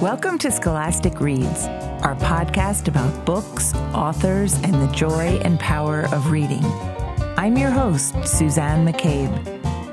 [0.00, 1.66] Welcome to Scholastic Reads,
[2.02, 6.64] our podcast about books, authors, and the joy and power of reading.
[7.36, 9.30] I'm your host, Suzanne McCabe,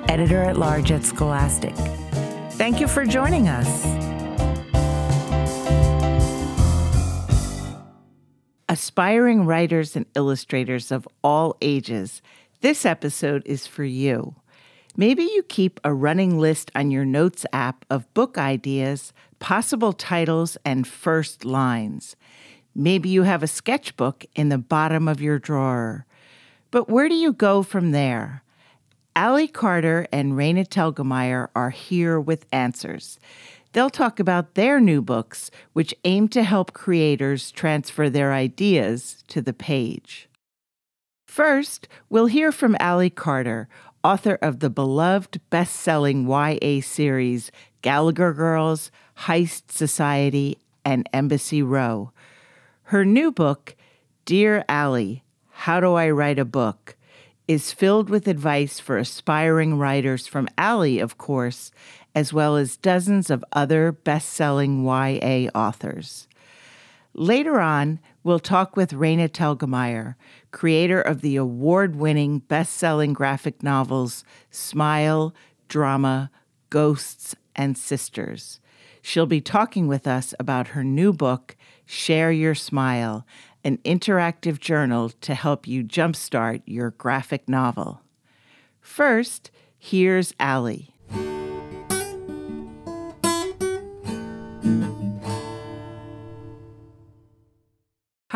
[0.10, 1.76] editor at large at Scholastic.
[2.52, 3.68] Thank you for joining us.
[8.70, 12.22] Aspiring writers and illustrators of all ages,
[12.62, 14.36] this episode is for you.
[15.00, 20.58] Maybe you keep a running list on your notes app of book ideas possible titles,
[20.66, 22.16] and first lines.
[22.76, 26.06] Maybe you have a sketchbook in the bottom of your drawer.
[26.72, 28.44] But where do you go from there?
[29.16, 33.20] Ally Carter and Raina Telgemeier are here with answers.
[33.74, 39.42] They'll talk about their new books, which aim to help creators transfer their ideas to
[39.42, 40.30] the page.
[41.28, 43.68] First, we'll hear from Ally Carter,
[44.04, 52.12] author of the beloved best selling YA series Gallagher Girls, Heist Society, and Embassy Row.
[52.84, 53.76] Her new book,
[54.26, 56.96] Dear Ally How Do I Write a Book,
[57.48, 61.72] is filled with advice for aspiring writers from Ally, of course,
[62.14, 66.28] as well as dozens of other best selling YA authors.
[67.14, 70.16] Later on, we'll talk with Raina Telgemeier,
[70.52, 75.34] creator of the award winning best selling graphic novels Smile,
[75.70, 76.30] Drama,
[76.70, 78.60] Ghosts, and Sisters.
[79.02, 83.26] She'll be talking with us about her new book, Share Your Smile,
[83.64, 88.02] an interactive journal to help you jumpstart your graphic novel.
[88.82, 90.90] First, here's Ally.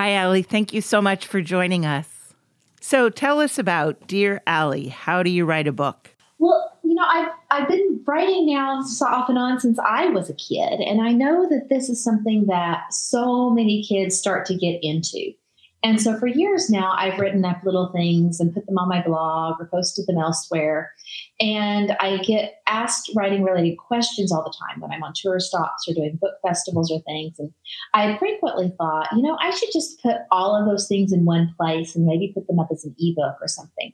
[0.01, 0.41] Hi, Ally.
[0.41, 2.33] Thank you so much for joining us.
[2.79, 4.87] So, tell us about Dear Ally.
[4.87, 6.09] How do you write a book?
[6.39, 10.33] Well, you know, I've I've been writing now off and on since I was a
[10.33, 14.79] kid, and I know that this is something that so many kids start to get
[14.81, 15.33] into.
[15.83, 19.01] And so for years now, I've written up little things and put them on my
[19.01, 20.93] blog or posted them elsewhere.
[21.39, 25.87] And I get asked writing related questions all the time when I'm on tour stops
[25.87, 27.39] or doing book festivals or things.
[27.39, 27.51] And
[27.95, 31.53] I frequently thought, you know, I should just put all of those things in one
[31.57, 33.93] place and maybe put them up as an ebook or something.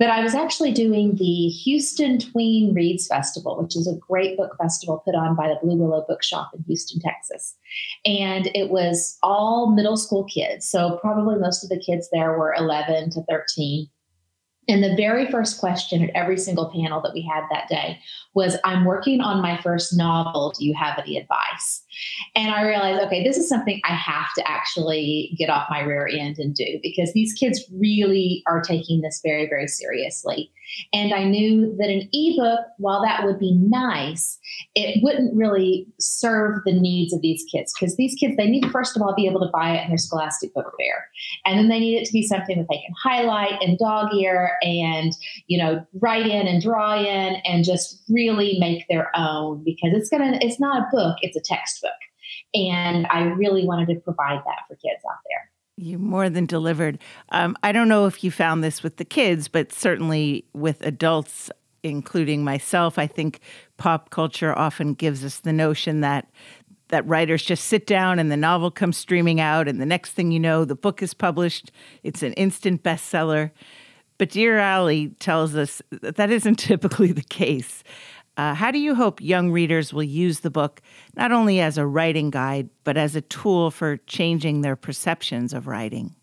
[0.00, 4.56] But I was actually doing the Houston Tween Reads Festival, which is a great book
[4.56, 7.54] festival put on by the Blue Willow Bookshop in Houston, Texas.
[8.06, 10.66] And it was all middle school kids.
[10.66, 13.90] So probably most of the kids there were 11 to 13.
[14.68, 17.98] And the very first question at every single panel that we had that day
[18.32, 20.54] was I'm working on my first novel.
[20.58, 21.82] Do you have any advice?
[22.34, 26.06] And I realized, okay, this is something I have to actually get off my rear
[26.06, 30.50] end and do because these kids really are taking this very, very seriously.
[30.92, 34.38] And I knew that an ebook, while that would be nice,
[34.74, 38.70] it wouldn't really serve the needs of these kids because these kids, they need to
[38.70, 41.08] first of all be able to buy it in their Scholastic Book Fair.
[41.44, 44.52] And then they need it to be something that they can highlight and dog ear
[44.62, 45.12] and,
[45.46, 50.08] you know, write in and draw in and just really make their own because it's
[50.08, 51.89] going to, it's not a book, it's a textbook.
[52.54, 55.50] And I really wanted to provide that for kids out there.
[55.76, 56.98] You more than delivered.
[57.30, 61.50] Um, I don't know if you found this with the kids, but certainly with adults,
[61.82, 63.40] including myself, I think
[63.78, 66.30] pop culture often gives us the notion that
[66.88, 70.32] that writers just sit down and the novel comes streaming out, and the next thing
[70.32, 71.70] you know, the book is published.
[72.02, 73.52] It's an instant bestseller.
[74.18, 77.82] But Dear Ally tells us that that isn't typically the case.
[78.36, 80.80] Uh, how do you hope young readers will use the book
[81.14, 85.66] not only as a writing guide, but as a tool for changing their perceptions of
[85.66, 86.14] writing?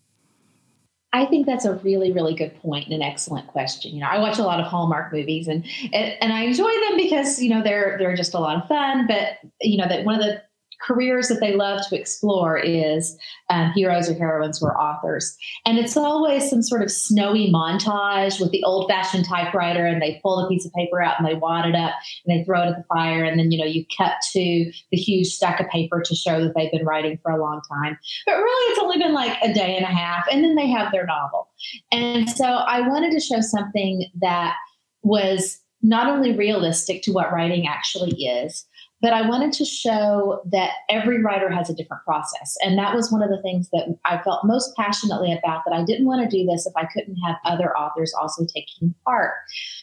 [1.12, 3.94] I think that's a really, really good point and an excellent question.
[3.94, 6.96] You know, I watch a lot of Hallmark movies and, and and I enjoy them
[6.96, 9.06] because you know they're they're just a lot of fun.
[9.06, 10.42] But you know that one of the
[10.80, 13.16] careers that they love to explore is
[13.50, 15.36] um, heroes or heroines who are authors.
[15.66, 20.20] And it's always some sort of snowy montage with the old fashioned typewriter, and they
[20.22, 21.94] pull the piece of paper out and they wad it up
[22.24, 23.24] and they throw it at the fire.
[23.24, 26.54] And then, you know, you cut to the huge stack of paper to show that
[26.54, 27.98] they've been writing for a long time.
[28.26, 30.92] But really, it's only been like a day and a half, and then they have
[30.92, 31.48] their novel.
[31.90, 34.54] And so I wanted to show something that
[35.02, 38.66] was not only realistic to what writing actually is,
[39.00, 42.56] but I wanted to show that every writer has a different process.
[42.62, 45.84] And that was one of the things that I felt most passionately about that I
[45.84, 49.34] didn't want to do this if I couldn't have other authors also taking part.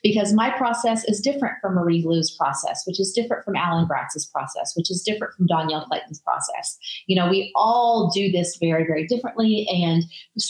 [0.04, 4.26] Because my process is different from Marie Lu's process, which is different from Alan Gratz's
[4.26, 6.78] process, which is different from Dhonielle Clayton's process.
[7.08, 9.68] You know, we all do this very, very differently.
[9.70, 10.04] And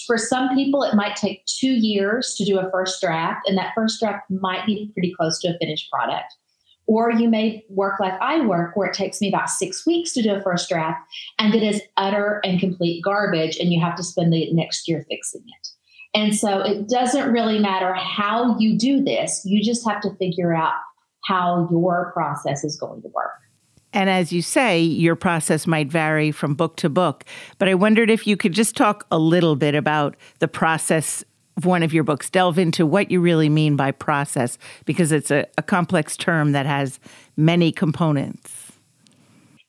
[0.08, 3.74] for some people, it might take two years to do a first draft, and that
[3.76, 6.34] first draft might be pretty close to a finished product.
[6.88, 10.22] Or you may work like I work, where it takes me about six weeks to
[10.22, 11.00] do a first draft,
[11.40, 15.06] and it is utter and complete garbage, and you have to spend the next year
[15.10, 15.68] fixing it.
[16.14, 20.54] And so it doesn't really matter how you do this, you just have to figure
[20.54, 20.74] out
[21.26, 23.32] how your process is going to work.
[23.92, 27.24] And as you say, your process might vary from book to book.
[27.58, 31.24] But I wondered if you could just talk a little bit about the process
[31.64, 35.46] one of your books, delve into what you really mean by process, because it's a,
[35.58, 37.00] a complex term that has
[37.38, 38.74] many components.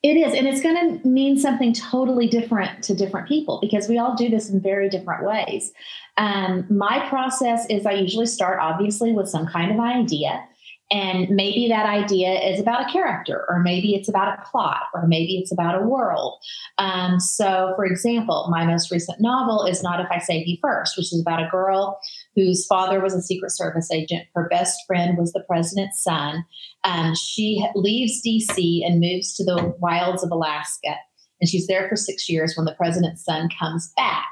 [0.03, 3.97] It is, and it's going to mean something totally different to different people because we
[3.97, 5.71] all do this in very different ways.
[6.17, 10.43] Um, my process is I usually start obviously with some kind of idea.
[10.89, 15.05] And maybe that idea is about a character, or maybe it's about a plot, or
[15.05, 16.39] maybe it's about a world.
[16.77, 20.95] Um, so, for example, my most recent novel is Not If I Save You First,
[20.95, 21.99] which is about a girl
[22.35, 24.27] whose father was a Secret Service agent.
[24.33, 26.45] Her best friend was the president's son.
[26.85, 30.95] Um, she leaves DC and moves to the wilds of Alaska.
[31.41, 34.31] And she's there for six years when the president's son comes back.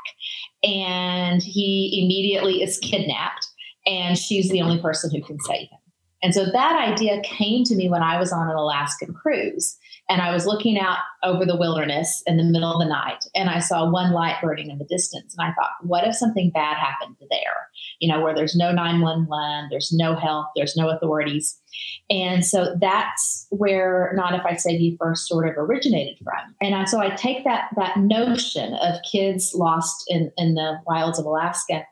[0.64, 3.46] And he immediately is kidnapped,
[3.86, 5.80] and she's the only person who can save him.
[6.26, 9.78] And so that idea came to me when I was on an Alaskan cruise
[10.10, 13.48] and I was looking out over the wilderness in the middle of the night and
[13.48, 15.36] I saw one light burning in the distance.
[15.38, 17.70] And I thought, what if something bad happened there?
[18.00, 21.62] You know, where there's no 911, there's no help, there's no authorities.
[22.10, 26.56] And so that's where Not If I Save You First sort of originated from.
[26.60, 31.20] And I, so I take that that notion of kids lost in, in the wilds
[31.20, 31.84] of Alaska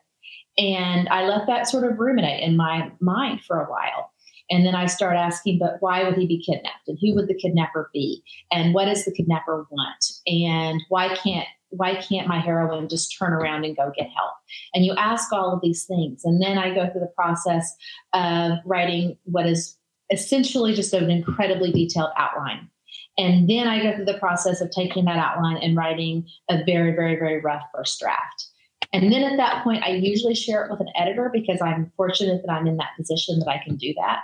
[0.56, 4.12] and I let that sort of ruminate in my mind for a while.
[4.50, 6.88] And then I start asking, but why would he be kidnapped?
[6.88, 8.22] And who would the kidnapper be?
[8.52, 10.04] And what does the kidnapper want?
[10.26, 14.32] And why can't why can't my heroine just turn around and go get help?
[14.74, 16.24] And you ask all of these things.
[16.24, 17.74] And then I go through the process
[18.12, 19.76] of writing what is
[20.12, 22.68] essentially just an incredibly detailed outline.
[23.16, 26.92] And then I go through the process of taking that outline and writing a very,
[26.92, 28.48] very, very rough first draft.
[28.92, 32.42] And then at that point, I usually share it with an editor because I'm fortunate
[32.44, 34.20] that I'm in that position that I can do that.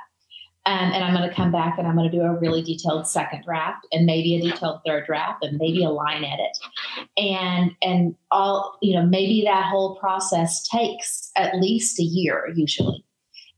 [0.67, 3.09] Um, and I'm going to come back and I'm going to do a really detailed
[3.09, 6.57] second draft and maybe a detailed third draft and maybe a line edit.
[7.17, 13.05] And and all you know, maybe that whole process takes at least a year usually.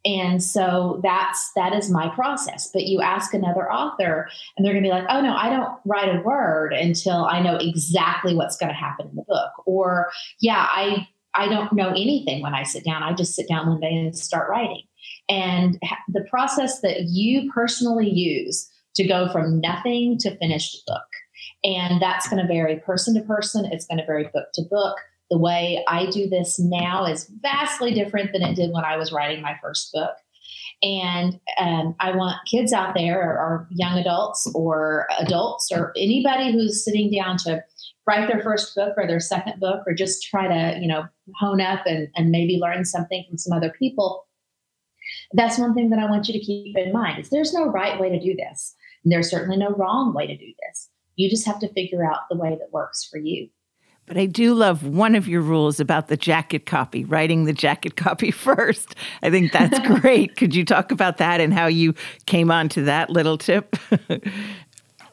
[0.04, 2.70] And so that's that is my process.
[2.72, 5.78] But you ask another author, and they're going to be like, "Oh no, I don't
[5.84, 10.10] write a word until I know exactly what's going to happen in the book." Or,
[10.40, 13.02] "Yeah, I I don't know anything when I sit down.
[13.02, 14.82] I just sit down one day and start writing."
[15.32, 21.06] And the process that you personally use to go from nothing to finished book.
[21.64, 24.96] And that's going to vary person to person, it's going to vary book to book.
[25.30, 29.10] The way I do this now is vastly different than it did when I was
[29.10, 30.14] writing my first book.
[30.82, 36.52] And um, I want kids out there, or, or young adults, or adults, or anybody
[36.52, 37.64] who's sitting down to
[38.06, 41.04] write their first book or their second book, or just try to, you know,
[41.36, 44.26] hone up and, and maybe learn something from some other people
[45.32, 48.00] that's one thing that I want you to keep in mind is there's no right
[48.00, 48.74] way to do this.
[49.04, 50.88] And there's certainly no wrong way to do this.
[51.16, 53.48] You just have to figure out the way that works for you.
[54.06, 57.96] But I do love one of your rules about the jacket copy, writing the jacket
[57.96, 58.94] copy first.
[59.22, 60.36] I think that's great.
[60.36, 61.94] Could you talk about that and how you
[62.26, 63.76] came onto that little tip?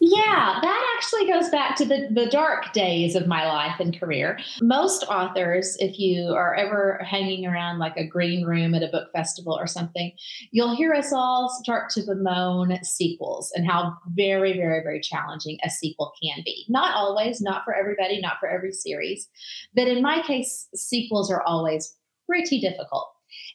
[0.10, 4.40] Yeah, that actually goes back to the, the dark days of my life and career.
[4.60, 9.10] Most authors, if you are ever hanging around like a green room at a book
[9.14, 10.12] festival or something,
[10.52, 15.70] you'll hear us all start to bemoan sequels and how very, very, very challenging a
[15.70, 16.66] sequel can be.
[16.70, 19.30] Not always, not for everybody, not for every series.
[19.76, 23.12] But in my case, sequels are always pretty difficult.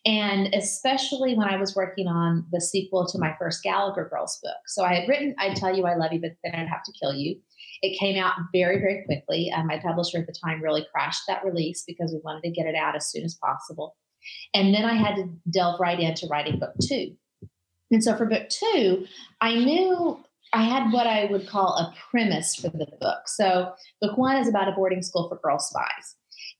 [0.06, 4.56] And especially when I was working on the sequel to my first Gallagher Girls book.
[4.66, 6.92] So I had written I'd Tell You I Love You, but then I'd have to
[7.00, 7.36] kill you.
[7.80, 9.50] It came out very, very quickly.
[9.50, 12.66] Um, my publisher at the time really crashed that release because we wanted to get
[12.66, 13.96] it out as soon as possible.
[14.52, 17.14] And then I had to delve right into writing book two.
[17.90, 19.06] And so for book two,
[19.40, 20.18] I knew
[20.52, 23.26] I had what I would call a premise for the book.
[23.26, 26.16] So book one is about a boarding school for girl spies.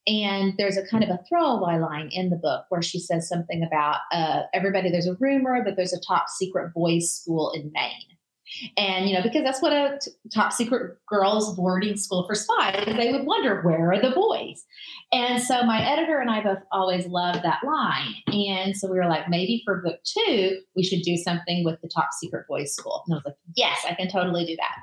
[0.06, 3.62] And there's a kind of a throwaway line in the book where she says something
[3.62, 7.92] about uh, everybody, there's a rumor that there's a top secret boys' school in Maine.
[8.76, 12.84] And, you know, because that's what a t- top secret girls' boarding school for spies,
[12.84, 14.62] they would wonder, where are the boys?
[15.12, 18.14] And so my editor and I both always loved that line.
[18.26, 21.88] And so we were like, maybe for book two, we should do something with the
[21.88, 23.02] top secret boys' school.
[23.06, 24.76] And I was like, yes, I can totally do that.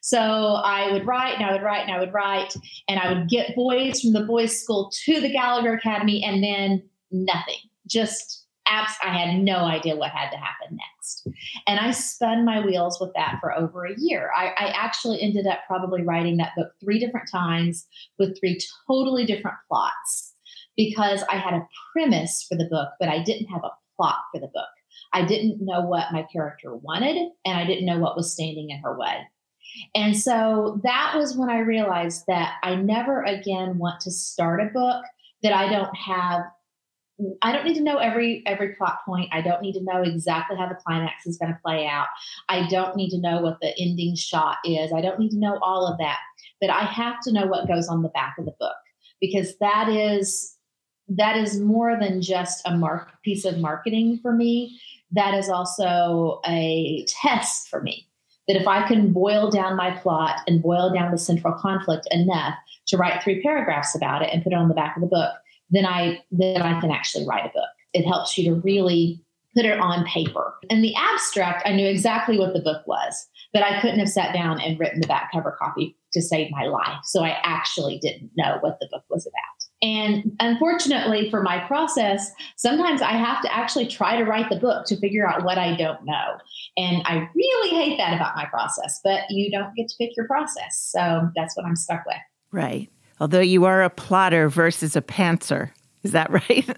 [0.00, 2.54] So I would write and I would write and I would write
[2.88, 6.82] and I would get boys from the boys' school to the Gallagher Academy and then
[7.10, 11.28] nothing, just abs- I had no idea what had to happen next.
[11.66, 14.30] And I spun my wheels with that for over a year.
[14.36, 17.86] I, I actually ended up probably writing that book three different times
[18.18, 20.34] with three totally different plots
[20.76, 24.40] because I had a premise for the book, but I didn't have a plot for
[24.40, 24.68] the book.
[25.12, 28.78] I didn't know what my character wanted, and I didn't know what was standing in
[28.80, 29.26] her way.
[29.94, 34.66] And so that was when I realized that I never again want to start a
[34.66, 35.04] book
[35.42, 36.42] that I don't have
[37.40, 39.30] I don't need to know every every plot point.
[39.32, 42.08] I don't need to know exactly how the climax is going to play out.
[42.48, 44.92] I don't need to know what the ending shot is.
[44.92, 46.18] I don't need to know all of that.
[46.60, 48.76] But I have to know what goes on the back of the book
[49.20, 50.56] because that is
[51.08, 54.78] that is more than just a mark piece of marketing for me.
[55.12, 58.08] That is also a test for me.
[58.48, 62.54] That if I can boil down my plot and boil down the central conflict enough
[62.86, 65.32] to write three paragraphs about it and put it on the back of the book,
[65.70, 67.68] then I then I can actually write a book.
[67.92, 69.20] It helps you to really
[69.56, 70.54] put it on paper.
[70.68, 74.34] In the abstract, I knew exactly what the book was, but I couldn't have sat
[74.34, 76.98] down and written the back cover copy to save my life.
[77.04, 79.65] So I actually didn't know what the book was about.
[79.82, 84.86] And unfortunately for my process, sometimes I have to actually try to write the book
[84.86, 86.38] to figure out what I don't know.
[86.76, 90.26] And I really hate that about my process, but you don't get to pick your
[90.26, 90.78] process.
[90.78, 92.16] So that's what I'm stuck with.
[92.52, 92.90] Right.
[93.20, 95.70] Although you are a plotter versus a pantser.
[96.02, 96.68] Is that right?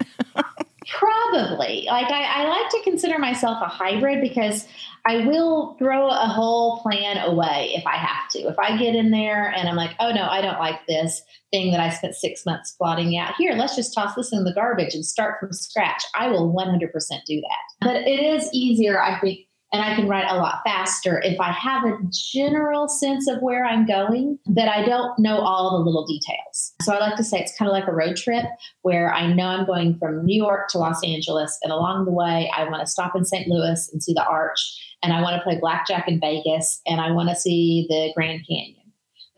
[0.89, 1.85] Probably.
[1.87, 4.67] Like I, I, like to consider myself a hybrid because
[5.05, 8.39] I will throw a whole plan away if I have to.
[8.39, 11.71] If I get in there and I'm like, oh no, I don't like this thing
[11.71, 13.35] that I spent six months plotting out.
[13.37, 16.03] Here, let's just toss this in the garbage and start from scratch.
[16.15, 16.91] I will 100%
[17.25, 17.85] do that.
[17.85, 21.51] But it is easier, I think, and I can write a lot faster if I
[21.51, 26.07] have a general sense of where I'm going, but I don't know all the little
[26.07, 26.73] details.
[26.81, 28.45] So I like to say it's kind of like a road trip
[28.81, 32.51] where I know I'm going from New York to Los Angeles, and along the way,
[32.55, 33.47] I want to stop in St.
[33.47, 34.59] Louis and see the Arch,
[35.03, 38.41] and I want to play blackjack in Vegas, and I want to see the Grand
[38.47, 38.75] Canyon.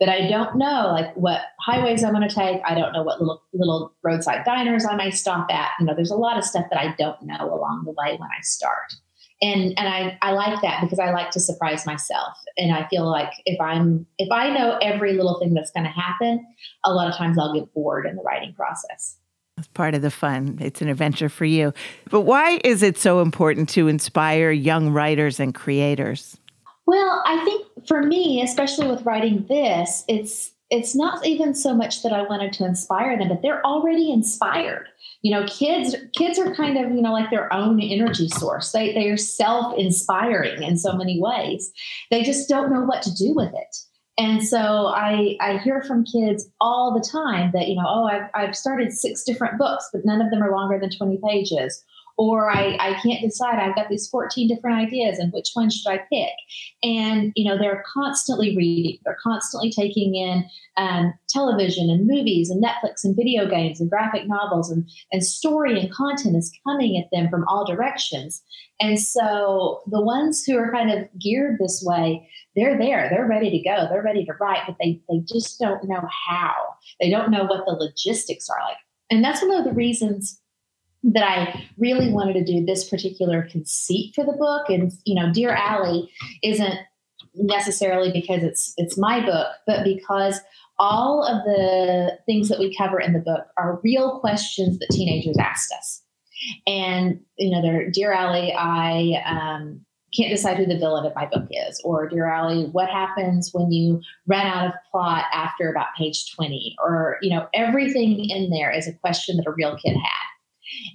[0.00, 2.60] But I don't know like what highways I'm going to take.
[2.66, 5.70] I don't know what little little roadside diners I might stop at.
[5.78, 8.28] You know, there's a lot of stuff that I don't know along the way when
[8.36, 8.94] I start
[9.42, 13.10] and and I, I like that because I like to surprise myself and I feel
[13.10, 16.46] like if I'm if I know every little thing that's going to happen
[16.84, 19.18] a lot of times I'll get bored in the writing process.
[19.58, 20.58] It's part of the fun.
[20.62, 21.74] It's an adventure for you.
[22.10, 26.38] But why is it so important to inspire young writers and creators?
[26.86, 32.02] Well, I think for me, especially with writing this, it's it's not even so much
[32.02, 34.88] that I wanted to inspire them, but they're already inspired.
[35.20, 38.72] You know, kids kids are kind of, you know, like their own energy source.
[38.72, 41.70] They they are self-inspiring in so many ways.
[42.10, 43.76] They just don't know what to do with it.
[44.18, 48.28] And so I, I hear from kids all the time that, you know, oh, I've,
[48.34, 51.82] I've started six different books, but none of them are longer than 20 pages
[52.16, 53.58] or I, I can't decide.
[53.58, 56.32] I've got these 14 different ideas and which one should I pick?
[56.82, 60.44] And, you know, they're constantly reading, they're constantly taking in
[60.76, 65.78] um, television and movies and Netflix and video games and graphic novels and, and story
[65.78, 68.42] and content is coming at them from all directions.
[68.80, 73.50] And so the ones who are kind of geared this way, they're there, they're ready
[73.50, 76.52] to go, they're ready to write, but they, they just don't know how.
[77.00, 78.76] They don't know what the logistics are like.
[79.10, 80.40] And that's one of the reasons
[81.04, 84.68] that I really wanted to do this particular conceit for the book.
[84.68, 86.02] And you know, Dear Ally
[86.42, 86.78] isn't
[87.34, 90.40] necessarily because it's it's my book, but because
[90.78, 95.36] all of the things that we cover in the book are real questions that teenagers
[95.38, 96.02] asked us.
[96.66, 101.26] And you know, they're Dear Ally, I um, can't decide who the villain of my
[101.26, 105.94] book is, or Dear Ally, what happens when you run out of plot after about
[105.96, 106.76] page 20?
[106.84, 110.26] Or, you know, everything in there is a question that a real kid had.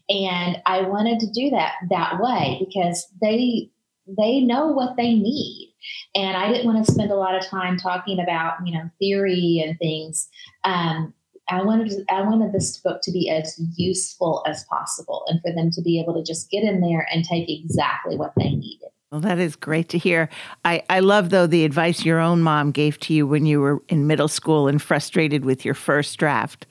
[0.10, 3.70] And I wanted to do that that way because they
[4.18, 5.74] they know what they need.
[6.16, 9.64] And I didn't want to spend a lot of time talking about, you know, theory
[9.66, 10.30] and things.
[10.64, 11.14] Um,
[11.50, 15.72] I wanted I wanted this book to be as useful as possible and for them
[15.72, 18.90] to be able to just get in there and take exactly what they needed.
[19.12, 20.28] Well, that is great to hear.
[20.66, 23.82] I, I love, though, the advice your own mom gave to you when you were
[23.88, 26.68] in middle school and frustrated with your first draft.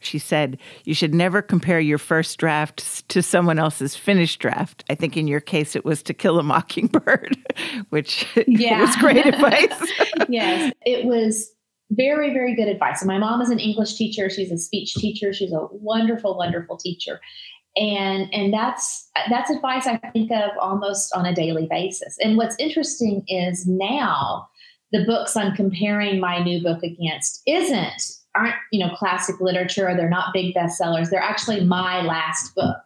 [0.00, 4.84] She said, You should never compare your first draft to someone else's finished draft.
[4.88, 7.36] I think in your case, it was To Kill a Mockingbird,
[7.90, 8.80] which yeah.
[8.80, 9.92] was great advice.
[10.28, 11.50] yes, it was
[11.90, 13.00] very, very good advice.
[13.00, 14.28] And my mom is an English teacher.
[14.28, 15.32] She's a speech teacher.
[15.32, 17.20] She's a wonderful, wonderful teacher.
[17.76, 22.16] And, and that's that's advice I think of almost on a daily basis.
[22.20, 24.48] And what's interesting is now
[24.90, 29.94] the books I'm comparing my new book against isn't aren't you know classic literature or
[29.94, 31.10] they're not big bestsellers.
[31.10, 32.76] They're actually my last book.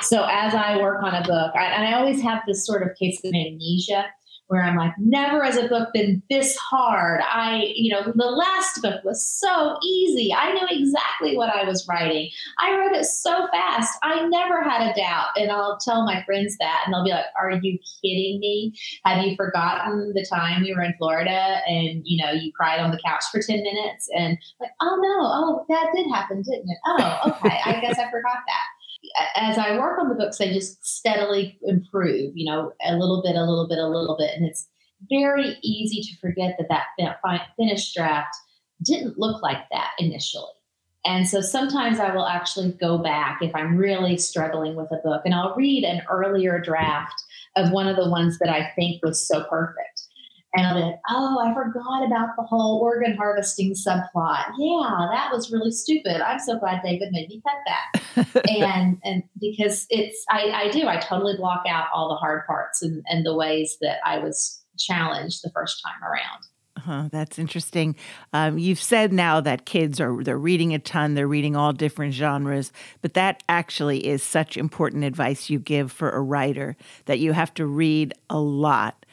[0.00, 2.96] So as I work on a book, I, and I always have this sort of
[2.98, 4.06] case of amnesia
[4.50, 7.20] where I'm like, never has a book been this hard.
[7.22, 10.34] I, you know, the last book was so easy.
[10.34, 12.30] I knew exactly what I was writing.
[12.58, 13.96] I wrote it so fast.
[14.02, 15.28] I never had a doubt.
[15.36, 18.74] And I'll tell my friends that, and they'll be like, Are you kidding me?
[19.04, 22.90] Have you forgotten the time we were in Florida and, you know, you cried on
[22.90, 24.08] the couch for 10 minutes?
[24.16, 26.78] And like, oh no, oh, that did happen, didn't it?
[26.86, 27.60] Oh, okay.
[27.64, 28.66] I guess I forgot that
[29.36, 33.36] as I work on the books, they just steadily improve, you know, a little bit,
[33.36, 34.36] a little bit, a little bit.
[34.36, 34.68] And it's
[35.10, 38.34] very easy to forget that that finished draft
[38.82, 40.52] didn't look like that initially.
[41.04, 45.22] And so sometimes I will actually go back if I'm really struggling with a book
[45.24, 47.22] and I'll read an earlier draft
[47.56, 49.89] of one of the ones that I think was so perfect.
[50.54, 54.46] And be like, oh, I forgot about the whole organ harvesting subplot.
[54.58, 56.20] Yeah, that was really stupid.
[56.20, 58.44] I'm so glad David made me cut that.
[58.48, 62.82] and and because it's I, I do, I totally block out all the hard parts
[62.82, 66.44] and, and the ways that I was challenged the first time around.
[66.80, 67.94] Uh-huh, that's interesting.
[68.32, 72.14] Um, you've said now that kids are they're reading a ton, they're reading all different
[72.14, 77.32] genres, but that actually is such important advice you give for a writer that you
[77.32, 79.04] have to read a lot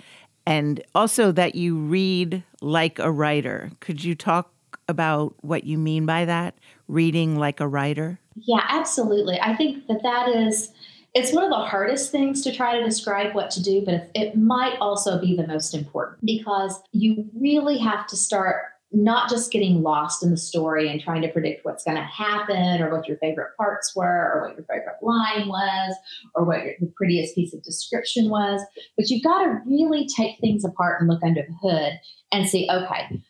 [0.47, 3.69] and also that you read like a writer.
[3.81, 4.53] Could you talk
[4.87, 6.57] about what you mean by that?
[6.87, 8.17] Reading like a writer?
[8.35, 9.37] Yeah, absolutely.
[9.41, 10.71] I think that that is
[11.13, 14.37] it's one of the hardest things to try to describe what to do, but it
[14.37, 19.81] might also be the most important because you really have to start not just getting
[19.81, 23.17] lost in the story and trying to predict what's going to happen or what your
[23.17, 25.95] favorite parts were or what your favorite line was
[26.35, 28.61] or what the prettiest piece of description was,
[28.95, 31.99] but you've got to really take things apart and look under the hood
[32.31, 33.21] and see, okay,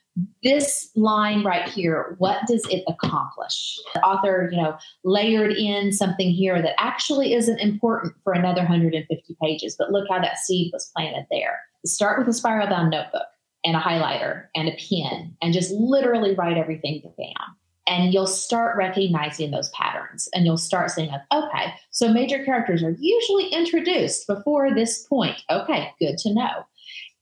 [0.44, 3.78] this line right here, what does it accomplish?
[3.94, 9.38] The author, you know, layered in something here that actually isn't important for another 150
[9.42, 11.60] pages, but look how that seed was planted there.
[11.86, 13.27] Start with a spiral bound notebook
[13.68, 17.48] and a highlighter and a pen and just literally write everything down.
[17.86, 22.96] And you'll start recognizing those patterns and you'll start saying, okay, so major characters are
[22.98, 25.36] usually introduced before this point.
[25.51, 26.66] Okay, good to know.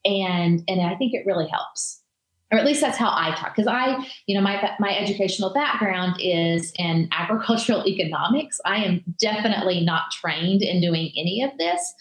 [0.06, 2.04] And, and I think it really helps
[2.52, 3.56] or at least that's how I talk.
[3.56, 8.62] Because I, you know, my my educational background is in agricultural economics.
[8.66, 11.94] I am definitely not trained in doing any of this,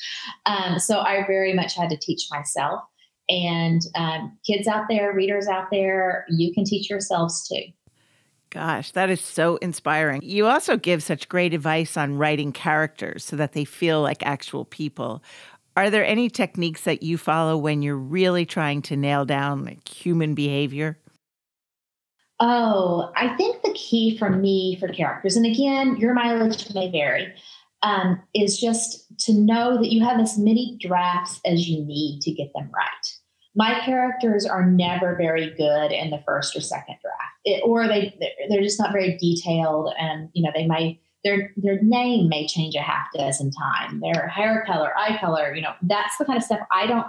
[0.45, 2.83] um, so I very much had to teach myself.
[3.29, 7.63] And um, kids out there, readers out there, you can teach yourselves too.
[8.51, 10.21] Gosh, that is so inspiring.
[10.23, 14.65] You also give such great advice on writing characters so that they feel like actual
[14.65, 15.25] people.
[15.77, 19.89] Are there any techniques that you follow when you're really trying to nail down like
[19.89, 20.99] human behavior?
[22.39, 27.33] Oh, I think the key for me for characters, and again, your mileage may vary,
[27.83, 32.33] um, is just to know that you have as many drafts as you need to
[32.33, 33.14] get them right.
[33.57, 38.19] My characters are never very good in the first or second draft, it, or they
[38.49, 42.75] they're just not very detailed, and you know they might their their name may change
[42.75, 44.01] a half dozen times.
[44.01, 47.07] Their hair color, eye color, you know, that's the kind of stuff I don't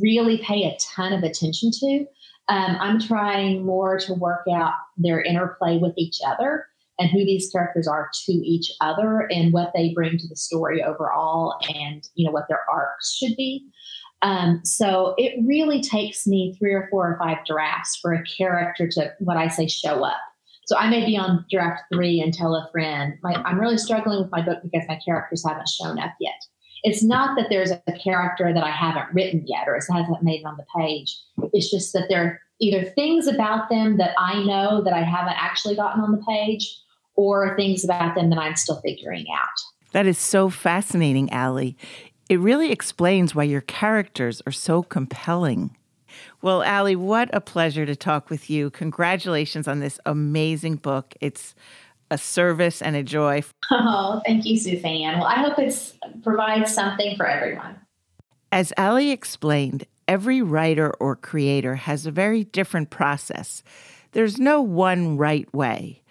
[0.00, 2.06] really pay a ton of attention to.
[2.48, 6.66] Um, I'm trying more to work out their interplay with each other
[6.98, 10.82] and who these characters are to each other and what they bring to the story
[10.82, 13.66] overall and you know what their arcs should be
[14.22, 18.88] um, so it really takes me three or four or five drafts for a character
[18.88, 20.16] to what i say show up
[20.66, 24.20] so i may be on draft three and tell a friend my, i'm really struggling
[24.20, 26.46] with my book because my characters haven't shown up yet
[26.82, 30.40] it's not that there's a character that i haven't written yet or it hasn't made
[30.40, 31.18] it on the page
[31.52, 35.36] it's just that there are either things about them that i know that i haven't
[35.36, 36.80] actually gotten on the page
[37.16, 39.48] or things about them that I'm still figuring out.
[39.92, 41.72] That is so fascinating, Ally.
[42.28, 45.76] It really explains why your characters are so compelling.
[46.42, 48.70] Well, Ally, what a pleasure to talk with you.
[48.70, 51.14] Congratulations on this amazing book.
[51.20, 51.54] It's
[52.10, 53.42] a service and a joy.
[53.70, 55.18] Oh, thank you, Suzanne.
[55.18, 57.76] Well, I hope it provides something for everyone.
[58.50, 63.62] As Ally explained, every writer or creator has a very different process.
[64.12, 66.02] There's no one right way.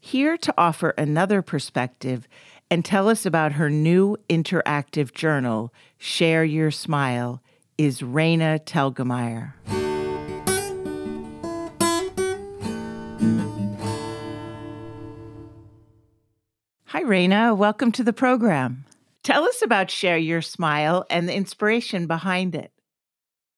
[0.00, 2.28] Here to offer another perspective
[2.74, 7.40] and tell us about her new interactive journal, Share Your Smile,
[7.78, 9.52] is Raina Telgemeier.
[16.86, 17.56] Hi, Raina.
[17.56, 18.84] Welcome to the program.
[19.22, 22.72] Tell us about Share Your Smile and the inspiration behind it.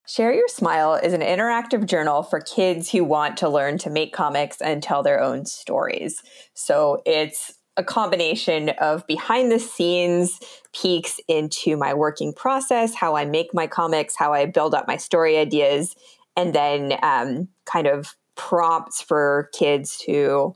[0.07, 4.13] Share Your Smile is an interactive journal for kids who want to learn to make
[4.13, 6.23] comics and tell their own stories.
[6.53, 10.41] So it's a combination of behind the scenes
[10.73, 14.97] peeks into my working process, how I make my comics, how I build up my
[14.97, 15.95] story ideas,
[16.37, 20.55] and then um, kind of prompts for kids to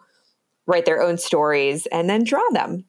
[0.67, 2.85] write their own stories and then draw them.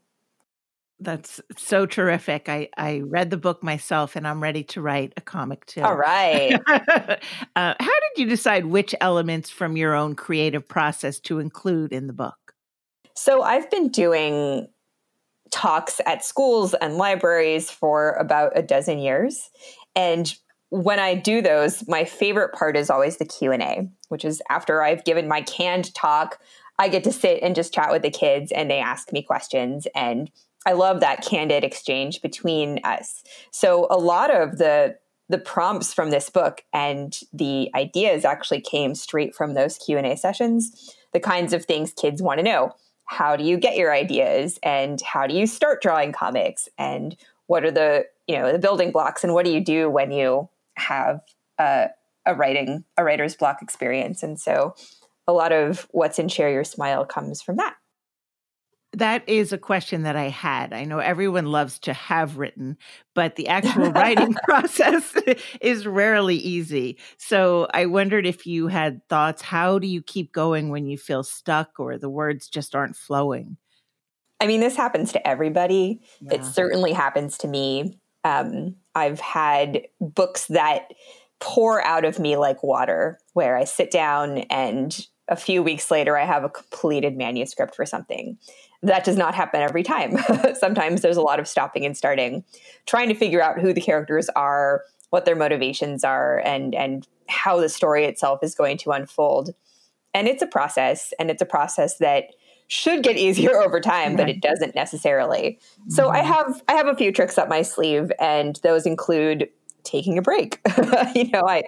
[1.00, 2.48] That's so terrific.
[2.48, 5.82] I, I read the book myself and I'm ready to write a comic too.
[5.82, 6.54] All right.
[6.68, 7.18] uh,
[7.56, 12.14] how did you decide which elements from your own creative process to include in the
[12.14, 12.36] book?
[13.16, 14.68] So I've been doing
[15.52, 19.50] talks at schools and libraries for about a dozen years.
[19.96, 20.34] And
[20.70, 25.04] when I do those, my favorite part is always the Q&A, which is after I've
[25.04, 26.40] given my canned talk,
[26.80, 29.88] I get to sit and just chat with the kids and they ask me questions
[29.94, 30.32] and
[30.66, 33.24] I love that candid exchange between us.
[33.52, 34.98] So a lot of the
[35.28, 40.94] the prompts from this book and the ideas actually came straight from those Q&A sessions,
[41.14, 42.74] the kinds of things kids want to know
[43.12, 46.70] how do you get your ideas and how do you start drawing comics?
[46.78, 50.14] And what are the you know the building blocks and what do you do when
[50.14, 50.48] you
[50.78, 51.20] have
[51.60, 51.90] a,
[52.26, 54.24] a writing a writer's block experience?
[54.24, 54.76] And so
[55.28, 57.76] a lot of what's in share your smile comes from that
[59.02, 60.74] that is a question that I had.
[60.74, 62.78] I know everyone loves to have written,
[63.16, 65.14] but the actual writing process
[65.60, 67.00] is rarely easy.
[67.18, 69.42] So I wondered if you had thoughts.
[69.42, 73.58] How do you keep going when you feel stuck or the words just aren't flowing?
[74.40, 76.02] I mean, this happens to everybody.
[76.22, 76.36] Yeah.
[76.36, 78.00] It certainly happens to me.
[78.24, 80.92] Um, I've had books that
[81.40, 86.18] pour out of me like water, where I sit down and a few weeks later,
[86.18, 88.38] I have a completed manuscript for something
[88.84, 90.18] that does not happen every time.
[90.60, 92.44] Sometimes there's a lot of stopping and starting,
[92.86, 97.60] trying to figure out who the characters are, what their motivations are, and and how
[97.60, 99.54] the story itself is going to unfold.
[100.14, 102.26] And it's a process, and it's a process that
[102.68, 105.60] should get easier over time, but it doesn't necessarily.
[105.90, 106.28] So I mm-hmm.
[106.28, 109.50] have I have a few tricks up my sleeve, and those include
[109.84, 110.60] taking a break.
[111.16, 111.64] you know, I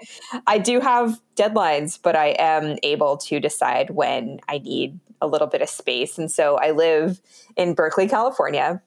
[0.48, 5.48] I do have deadlines, but I am able to decide when I need a little
[5.48, 6.18] bit of space.
[6.18, 7.22] And so I live
[7.56, 8.82] in Berkeley, California,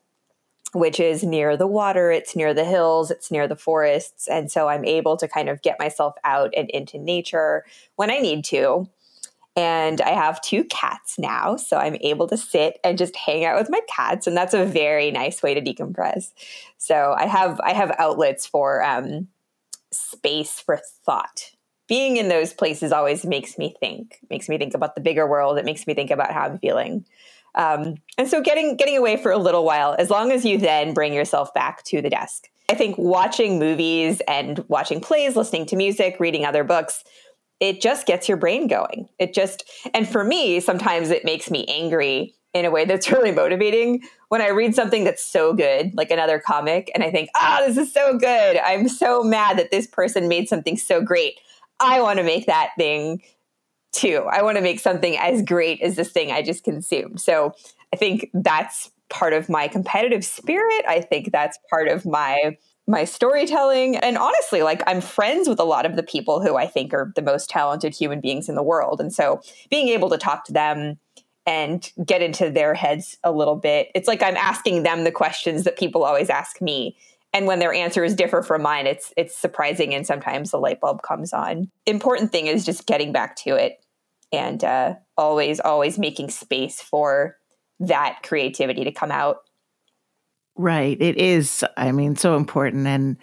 [0.73, 4.27] which is near the water, it's near the hills, it's near the forests.
[4.27, 8.19] And so I'm able to kind of get myself out and into nature when I
[8.19, 8.87] need to.
[9.55, 13.57] And I have two cats now, so I'm able to sit and just hang out
[13.57, 16.31] with my cats, and that's a very nice way to decompress.
[16.77, 19.29] So I have I have outlets for um,
[19.91, 21.53] space for thought
[21.87, 25.57] being in those places always makes me think, makes me think about the bigger world.
[25.57, 27.05] It makes me think about how I'm feeling.
[27.55, 30.93] Um, and so getting getting away for a little while, as long as you then
[30.93, 32.49] bring yourself back to the desk.
[32.69, 37.03] I think watching movies and watching plays, listening to music, reading other books,
[37.59, 39.09] it just gets your brain going.
[39.17, 43.31] It just and for me, sometimes it makes me angry in a way that's really
[43.31, 47.59] motivating when I read something that's so good, like another comic, and I think, ah,
[47.61, 48.57] oh, this is so good.
[48.57, 51.39] I'm so mad that this person made something so great.
[51.79, 53.21] I want to make that thing
[53.93, 54.27] too.
[54.31, 57.19] I want to make something as great as this thing I just consumed.
[57.21, 57.53] So
[57.93, 60.83] I think that's part of my competitive spirit.
[60.87, 62.57] I think that's part of my
[62.89, 66.65] my storytelling and honestly like i'm friends with a lot of the people who i
[66.65, 70.17] think are the most talented human beings in the world and so being able to
[70.17, 70.97] talk to them
[71.45, 75.65] and get into their heads a little bit it's like i'm asking them the questions
[75.65, 76.95] that people always ask me
[77.33, 81.01] and when their answers differ from mine it's it's surprising and sometimes the light bulb
[81.01, 83.83] comes on important thing is just getting back to it
[84.31, 87.37] and uh, always always making space for
[87.79, 89.37] that creativity to come out
[90.55, 93.17] right it is i mean so important and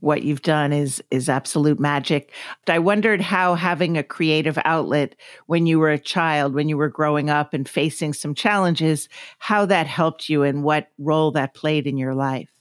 [0.00, 2.32] what you've done is is absolute magic.
[2.66, 6.88] I wondered how having a creative outlet when you were a child, when you were
[6.88, 9.08] growing up and facing some challenges,
[9.38, 12.57] how that helped you and what role that played in your life.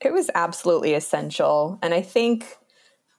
[0.00, 1.78] It was absolutely essential.
[1.82, 2.56] And I think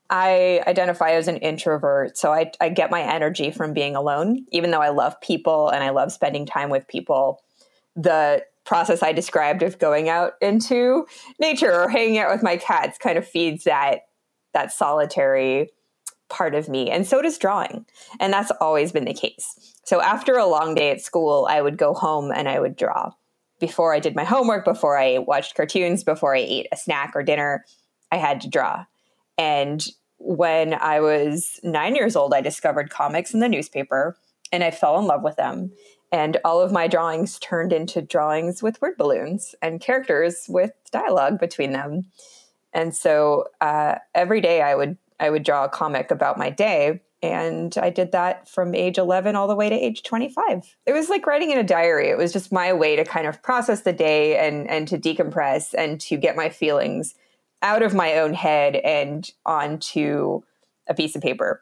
[0.10, 2.18] I identify as an introvert.
[2.18, 5.84] So I, I get my energy from being alone, even though I love people and
[5.84, 7.44] I love spending time with people.
[7.96, 11.06] The process I described of going out into
[11.39, 14.02] nature or hanging out with my cats kind of feeds that
[14.54, 15.70] that solitary
[16.30, 16.89] part of me.
[16.89, 17.86] And so does drawing.
[18.20, 19.76] And that's always been the case.
[19.86, 23.12] So after a long day at school, I would go home and I would draw
[23.60, 27.24] before I did my homework, before I watched cartoons, before I ate a snack or
[27.24, 27.65] dinner,
[28.12, 28.86] I had to draw.
[29.38, 29.86] And
[30.17, 34.17] when I was nine years old, I discovered comics in the newspaper
[34.52, 35.72] and I fell in love with them.
[36.12, 41.39] And all of my drawings turned into drawings with word balloons and characters with dialogue
[41.39, 42.04] between them.
[42.74, 47.02] And so uh, every day I would I would draw a comic about my day,
[47.22, 50.78] And I did that from age 11 all the way to age 25.
[50.86, 52.10] It was like writing in a diary.
[52.10, 55.74] It was just my way to kind of process the day and, and to decompress
[55.78, 57.16] and to get my feelings
[57.62, 60.42] out of my own head and onto
[60.88, 61.62] a piece of paper.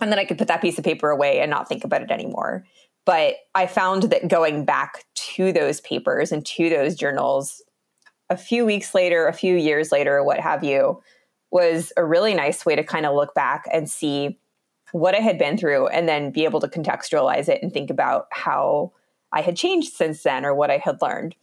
[0.00, 2.10] And then I could put that piece of paper away and not think about it
[2.12, 2.64] anymore.
[3.04, 7.62] But I found that going back to those papers and to those journals
[8.30, 11.02] a few weeks later, a few years later, what have you,
[11.50, 14.38] was a really nice way to kind of look back and see
[14.94, 18.28] what I had been through and then be able to contextualize it and think about
[18.30, 18.92] how
[19.32, 21.34] I had changed since then or what I had learned.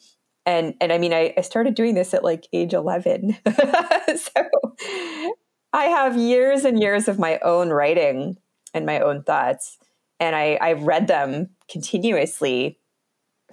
[0.45, 3.37] And and I mean I, I started doing this at like age 11.
[4.15, 4.75] so
[5.73, 8.37] I have years and years of my own writing
[8.73, 9.77] and my own thoughts.
[10.21, 12.79] And I, I've read them continuously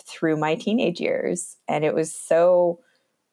[0.06, 1.56] through my teenage years.
[1.66, 2.78] And it was so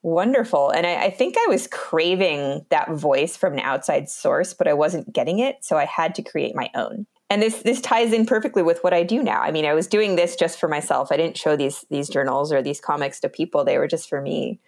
[0.06, 0.70] wonderful.
[0.70, 4.74] And I, I, think I was craving that voice from an outside source, but I
[4.74, 5.66] wasn't getting it.
[5.66, 7.08] So I had to create my own.
[7.32, 9.42] And this this ties in perfectly with what I do now.
[9.42, 11.12] I mean, I was doing this just for myself.
[11.12, 13.66] I didn't show these these journals or these comics to people.
[13.66, 14.60] They were just for me.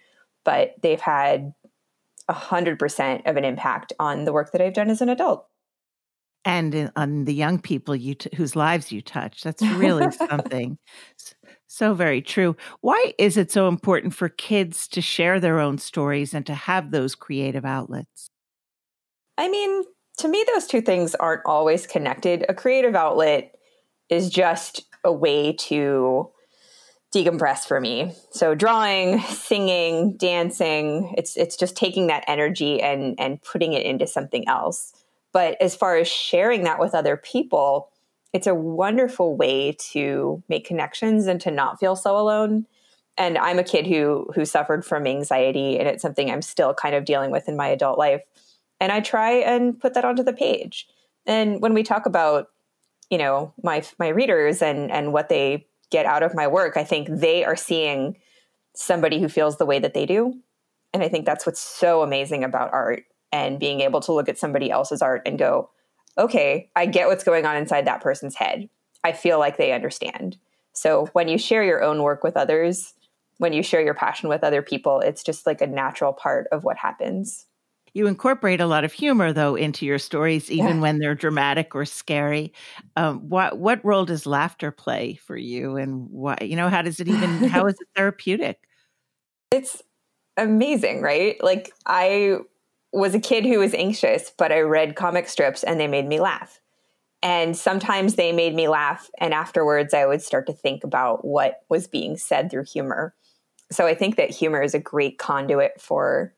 [0.44, 1.54] But they've had
[2.26, 5.46] a hundred percent of an impact on the work that I've done as an adult
[6.44, 9.42] and in, on the young people you t- whose lives you touch.
[9.42, 10.78] That's really something.
[11.66, 12.56] So very true.
[12.80, 16.90] Why is it so important for kids to share their own stories and to have
[16.90, 18.30] those creative outlets?
[19.36, 19.84] I mean,
[20.18, 22.44] to me, those two things aren't always connected.
[22.48, 23.54] A creative outlet
[24.08, 26.30] is just a way to
[27.14, 28.12] decompress for me.
[28.32, 34.06] So drawing, singing, dancing, it's it's just taking that energy and and putting it into
[34.06, 34.92] something else.
[35.32, 37.90] But as far as sharing that with other people,
[38.32, 42.66] it's a wonderful way to make connections and to not feel so alone.
[43.16, 46.94] And I'm a kid who who suffered from anxiety and it's something I'm still kind
[46.94, 48.22] of dealing with in my adult life.
[48.80, 50.86] And I try and put that onto the page.
[51.26, 52.48] And when we talk about,
[53.10, 56.84] you know, my my readers and and what they get out of my work, I
[56.84, 58.18] think they are seeing
[58.76, 60.34] somebody who feels the way that they do.
[60.92, 64.38] And I think that's what's so amazing about art and being able to look at
[64.38, 65.70] somebody else's art and go,
[66.16, 68.68] okay, I get what's going on inside that person's head.
[69.04, 70.36] I feel like they understand.
[70.72, 72.94] So when you share your own work with others,
[73.38, 76.64] when you share your passion with other people, it's just like a natural part of
[76.64, 77.46] what happens.
[77.94, 80.80] You incorporate a lot of humor, though, into your stories, even yeah.
[80.80, 82.52] when they're dramatic or scary.
[82.96, 86.36] Um, what what role does laughter play for you, and why?
[86.42, 87.48] You know, how does it even?
[87.48, 88.58] how is it therapeutic?
[89.50, 89.82] It's
[90.36, 91.42] amazing, right?
[91.42, 92.38] Like I
[92.92, 96.20] was a kid who was anxious, but I read comic strips and they made me
[96.20, 96.60] laugh.
[97.22, 99.10] And sometimes they made me laugh.
[99.18, 103.14] And afterwards, I would start to think about what was being said through humor.
[103.70, 106.32] So I think that humor is a great conduit for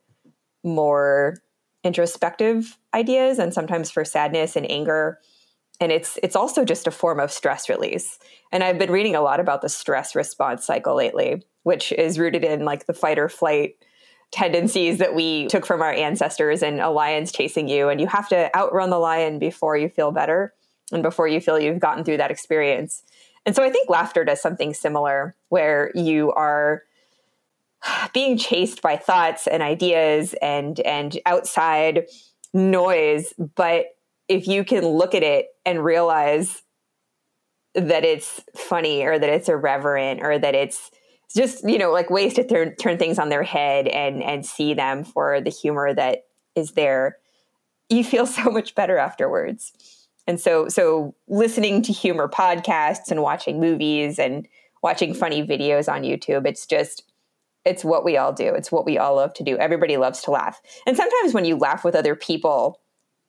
[0.65, 1.39] more
[1.85, 5.19] introspective ideas and sometimes for sadness and anger.
[5.81, 8.19] And it's it's also just a form of stress release.
[8.53, 12.45] And I've been reading a lot about the stress response cycle lately, which is rooted
[12.45, 13.77] in like the fight or flight
[14.33, 18.29] tendencies that we took from our ancestors and a lion's chasing you and you have
[18.29, 20.55] to outrun the lion before you feel better
[20.93, 23.03] and before you feel you've gotten through that experience.
[23.45, 26.83] And so I think laughter does something similar where you are
[28.15, 32.07] being chased by thoughts and ideas and and outside
[32.53, 33.87] noise, but
[34.29, 36.63] if you can look at it and realize
[37.75, 40.91] that it's funny or that it's irreverent or that it's
[41.35, 45.05] just you know like ways to turn things on their head and and see them
[45.05, 47.19] for the humor that is there.
[47.89, 49.73] You feel so much better afterwards.
[50.27, 54.47] And so so listening to humor podcasts and watching movies and
[54.83, 57.05] watching funny videos on youtube it's just
[57.67, 58.55] it's what we all do.
[58.55, 59.59] It's what we all love to do.
[59.59, 60.63] Everybody loves to laugh.
[60.87, 62.81] And sometimes when you laugh with other people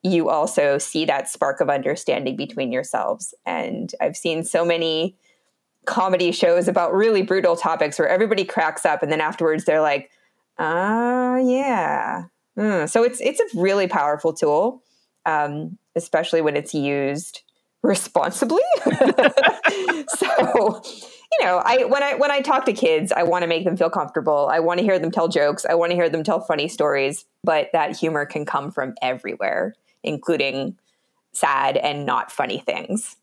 [0.04, 3.34] you also see that spark of understanding between yourselves.
[3.46, 5.16] And i've seen so many
[5.86, 10.12] comedy shows about really brutal topics where everybody cracks up and then afterwards they're like,
[10.60, 12.26] ah, uh, yeah.
[12.58, 12.90] Mm.
[12.90, 14.84] So it's it's a really powerful tool,
[15.26, 17.42] um, especially when it's used
[17.82, 18.62] responsibly.
[20.18, 20.82] so
[21.32, 23.78] you know i when i when i talk to kids i want to make them
[23.78, 26.42] feel comfortable i want to hear them tell jokes i want to hear them tell
[26.42, 30.78] funny stories but that humor can come from everywhere including
[31.32, 33.16] sad and not funny things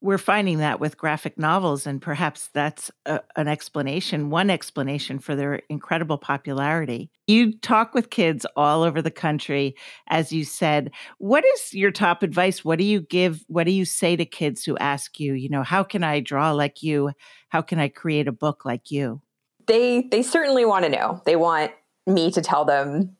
[0.00, 5.34] we're finding that with graphic novels, and perhaps that's a, an explanation, one explanation for
[5.34, 7.10] their incredible popularity.
[7.26, 9.74] You talk with kids all over the country,
[10.08, 10.92] as you said.
[11.18, 12.64] What is your top advice?
[12.64, 13.44] What do you give?
[13.48, 16.52] What do you say to kids who ask you, you know, how can I draw
[16.52, 17.10] like you?
[17.48, 19.20] How can I create a book like you?
[19.66, 21.22] They they certainly want to know.
[21.26, 21.72] They want
[22.06, 23.16] me to tell them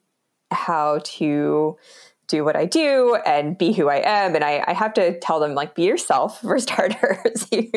[0.50, 1.76] how to
[2.28, 4.34] do what I do and be who I am.
[4.34, 7.48] And I, I have to tell them like, be yourself for starters.
[7.52, 7.70] you,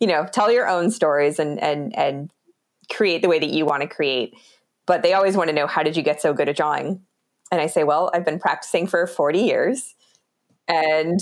[0.00, 2.30] you know, tell your own stories and and and
[2.92, 4.34] create the way that you want to create.
[4.86, 7.00] But they always want to know how did you get so good at drawing?
[7.50, 9.94] And I say, well, I've been practicing for 40 years.
[10.68, 11.20] And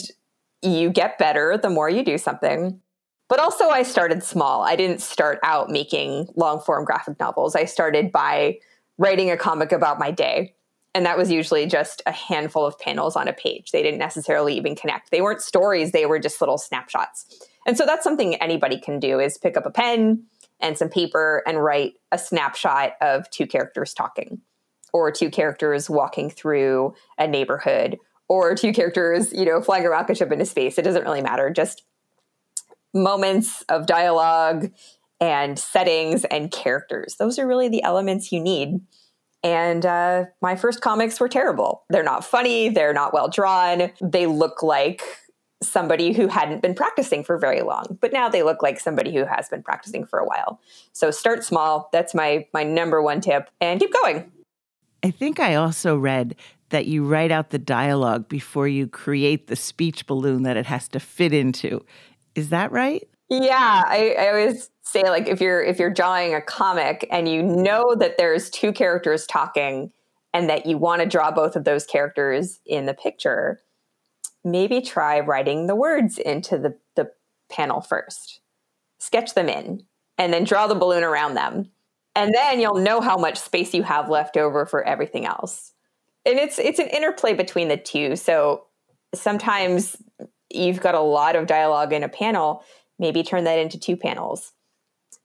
[0.63, 2.81] you get better the more you do something.
[3.29, 4.63] But also, I started small.
[4.63, 7.55] I didn't start out making long form graphic novels.
[7.55, 8.59] I started by
[8.99, 10.55] writing a comic about my day.
[10.95, 13.71] And that was usually just a handful of panels on a page.
[13.71, 15.11] They didn't necessarily even connect.
[15.11, 17.49] They weren't stories, they were just little snapshots.
[17.67, 20.25] And so that's something anybody can do is pick up a pen
[20.61, 24.41] and some paper and write a snapshot of two characters talking
[24.93, 30.17] or two characters walking through a neighborhood or two characters, you know, flying a rocket
[30.17, 30.79] ship into space.
[30.79, 31.51] It doesn't really matter.
[31.51, 31.85] Just
[32.95, 34.71] moments of dialogue
[35.21, 37.17] and settings and characters.
[37.19, 38.81] Those are really the elements you need.
[39.43, 41.85] And uh, my first comics were terrible.
[41.89, 42.69] They're not funny.
[42.69, 43.91] They're not well drawn.
[44.01, 45.03] They look like
[45.63, 49.25] somebody who hadn't been practicing for very long but now they look like somebody who
[49.25, 50.61] has been practicing for a while
[50.93, 54.31] so start small that's my my number one tip and keep going
[55.03, 56.35] i think i also read
[56.71, 60.89] that you write out the dialogue before you create the speech balloon that it has
[60.89, 61.85] to fit into
[62.35, 66.43] is that right yeah, I, I, always say like if you're if you're drawing a
[66.43, 69.91] comic and you know that there's two characters talking
[70.35, 73.61] and that you want to draw both of those characters in the picture,
[74.45, 77.11] maybe try writing the words into the, the
[77.51, 78.41] panel first.
[78.99, 79.85] Sketch them in
[80.19, 81.71] and then draw the balloon around them.
[82.15, 85.73] And then you'll know how much space you have left over for everything else.
[86.27, 88.17] And it's it's an interplay between the two.
[88.17, 88.67] So
[89.15, 89.97] sometimes
[90.51, 92.63] you've got a lot of dialogue in a panel
[92.99, 94.53] maybe turn that into two panels.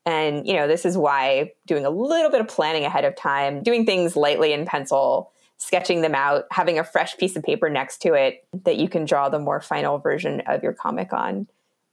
[0.06, 3.62] And, you know, this is why doing a little bit of planning ahead of time,
[3.62, 8.02] doing things lightly in pencil, sketching them out, having a fresh piece of paper next
[8.04, 11.48] to it that you can draw the more final version of your comic on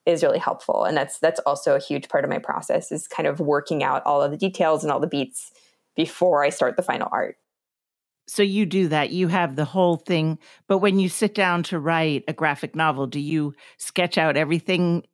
[0.06, 0.84] is really helpful.
[0.84, 4.04] And that's that's also a huge part of my process is kind of working out
[4.04, 5.50] all of the details and all the beats
[5.96, 7.36] before I start the final art.
[8.26, 9.10] So you do that.
[9.10, 13.06] You have the whole thing, but when you sit down to write a graphic novel,
[13.06, 15.04] do you sketch out everything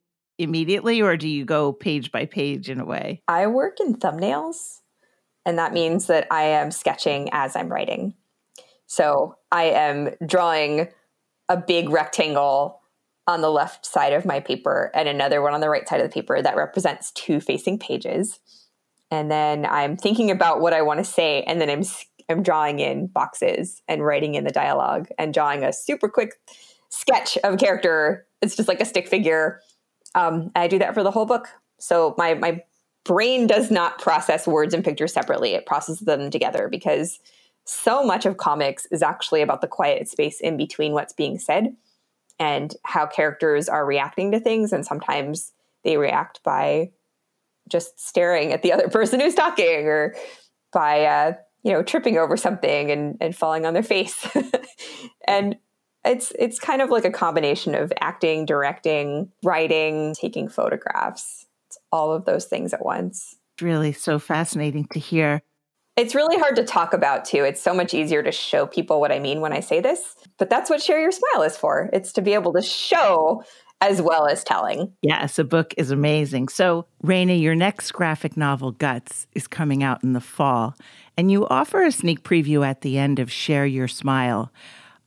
[0.41, 3.21] immediately or do you go page by page in a way?
[3.27, 4.79] I work in thumbnails,
[5.45, 8.15] and that means that I am sketching as I'm writing.
[8.87, 10.89] So I am drawing
[11.47, 12.81] a big rectangle
[13.27, 16.09] on the left side of my paper and another one on the right side of
[16.09, 18.39] the paper that represents two facing pages.
[19.09, 21.83] And then I'm thinking about what I want to say, and then I'm
[22.29, 26.35] I'm drawing in boxes and writing in the dialogue and drawing a super quick
[26.89, 28.25] sketch of a character.
[28.41, 29.59] It's just like a stick figure
[30.15, 31.49] um, I do that for the whole book.
[31.79, 32.63] So my my
[33.03, 37.19] brain does not process words and pictures separately; it processes them together because
[37.65, 41.75] so much of comics is actually about the quiet space in between what's being said
[42.39, 46.91] and how characters are reacting to things, and sometimes they react by
[47.69, 50.15] just staring at the other person who's talking or
[50.73, 54.27] by uh, you know tripping over something and, and falling on their face.
[55.27, 55.57] And
[56.05, 61.45] it's it's kind of like a combination of acting, directing, writing, taking photographs.
[61.67, 63.35] It's all of those things at once.
[63.61, 65.41] Really so fascinating to hear.
[65.97, 67.43] It's really hard to talk about too.
[67.43, 70.15] It's so much easier to show people what I mean when I say this.
[70.37, 71.89] But that's what Share Your Smile is for.
[71.93, 73.43] It's to be able to show
[73.81, 74.93] as well as telling.
[75.01, 76.47] Yes, a book is amazing.
[76.47, 80.75] So, Raina, your next graphic novel, Guts, is coming out in the fall,
[81.17, 84.51] and you offer a sneak preview at the end of Share Your Smile.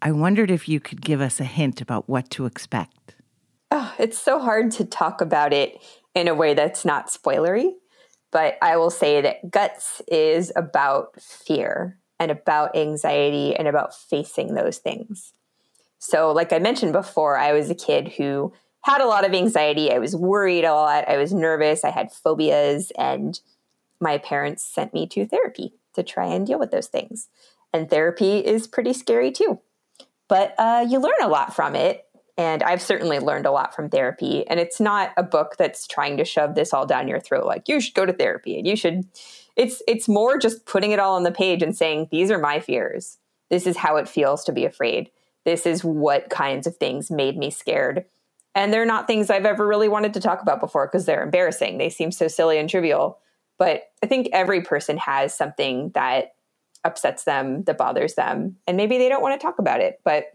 [0.06, 3.14] I wondered if you could give us a hint about what to expect.
[3.70, 5.82] Oh, it's so hard to talk about it
[6.14, 7.72] in a way that's not spoilery,
[8.30, 14.52] but I will say that Guts is about fear and about anxiety and about facing
[14.54, 15.32] those things.
[15.98, 19.90] So, like I mentioned before, I was a kid who had a lot of anxiety.
[19.90, 21.08] I was worried a lot.
[21.08, 21.82] I was nervous.
[21.82, 22.92] I had phobias.
[22.98, 23.40] And
[24.00, 27.28] my parents sent me to therapy to try and deal with those things.
[27.72, 29.60] And therapy is pretty scary too
[30.34, 32.06] but uh, you learn a lot from it.
[32.36, 34.44] And I've certainly learned a lot from therapy.
[34.48, 37.68] And it's not a book that's trying to shove this all down your throat, like
[37.68, 39.04] you should go to therapy and you should.
[39.54, 42.58] It's it's more just putting it all on the page and saying these are my
[42.58, 43.18] fears.
[43.48, 45.08] This is how it feels to be afraid.
[45.44, 48.04] This is what kinds of things made me scared.
[48.56, 51.78] And they're not things I've ever really wanted to talk about before because they're embarrassing.
[51.78, 53.20] They seem so silly and trivial.
[53.56, 56.34] But I think every person has something that
[56.84, 60.00] upsets them, that bothers them, and maybe they don't want to talk about it.
[60.04, 60.26] But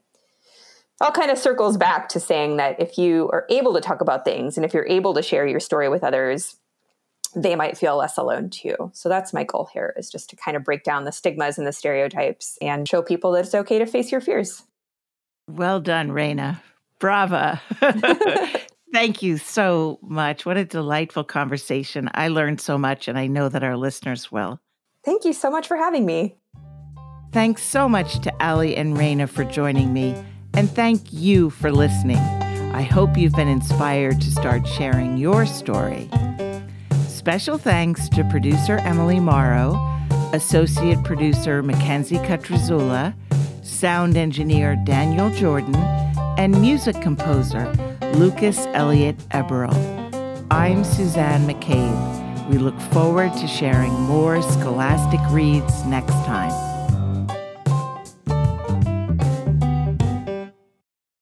[1.02, 4.26] all kind of circles back to saying that if you are able to talk about
[4.26, 6.58] things and if you're able to share your story with others,
[7.36, 8.92] they might feel less alone too.
[8.94, 11.66] So that's my goal here is just to kind of break down the stigmas and
[11.66, 14.64] the stereotypes and show people that it's okay to face your fears.
[15.48, 16.60] Well done, Raina.
[17.00, 17.62] Brava.
[18.94, 20.46] Thank you so much.
[20.46, 22.10] What a delightful conversation.
[22.14, 24.60] I learned so much, and I know that our listeners will.
[25.10, 26.36] Thank you so much for having me.
[27.32, 30.16] Thanks so much to Ally and Raina for joining me,
[30.54, 32.20] and thank you for listening.
[32.76, 36.12] I hope you've been inspired to start sharing your story.
[37.08, 39.74] Special thanks to producer Emily Morrow,
[40.32, 43.16] associate producer Mackenzie Cutrazzula,
[43.64, 45.76] sound engineer Daniel Jordan,
[46.38, 47.66] and music composer
[48.14, 49.74] Lucas Elliott Eberl.
[50.52, 52.19] I'm Suzanne McCabe.
[52.50, 56.69] We look forward to sharing more scholastic reads next time.